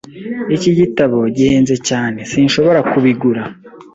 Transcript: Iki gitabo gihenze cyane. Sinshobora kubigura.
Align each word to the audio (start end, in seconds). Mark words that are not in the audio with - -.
Iki 0.55 0.71
gitabo 0.79 1.17
gihenze 1.35 1.75
cyane. 1.87 2.19
Sinshobora 2.31 2.79
kubigura. 2.91 3.41